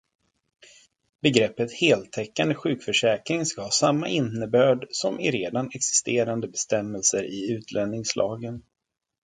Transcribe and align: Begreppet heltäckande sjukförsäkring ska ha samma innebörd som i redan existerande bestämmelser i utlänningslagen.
Begreppet 1.21 1.71
heltäckande 1.73 2.55
sjukförsäkring 2.55 3.45
ska 3.45 3.61
ha 3.61 3.69
samma 3.71 4.07
innebörd 4.07 4.85
som 4.89 5.19
i 5.19 5.31
redan 5.31 5.71
existerande 5.73 6.47
bestämmelser 6.47 7.23
i 7.23 7.51
utlänningslagen. 7.51 8.63